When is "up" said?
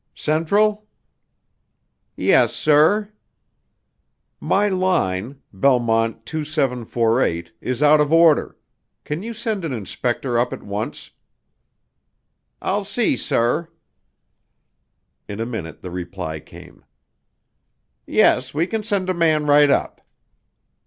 10.39-10.53, 19.69-20.01